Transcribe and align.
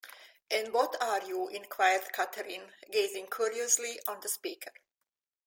‘And 0.49 0.73
what 0.73 0.99
are 0.99 1.21
you?’ 1.21 1.47
inquired 1.47 2.11
Catherine, 2.11 2.73
gazing 2.89 3.27
curiously 3.27 3.99
on 4.07 4.19
the 4.21 4.29
speaker. 4.29 4.71